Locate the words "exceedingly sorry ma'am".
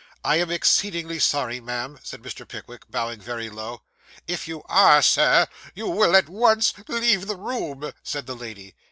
0.49-1.99